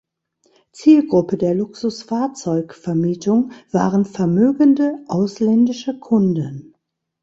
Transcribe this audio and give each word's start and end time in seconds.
Zielgruppe 0.71 1.37
der 1.37 1.53
Luxusfahrzeug-Vermietung 1.53 3.51
waren 3.71 4.05
vermögende 4.05 5.03
ausländische 5.07 5.99
Kunden. 5.99 6.73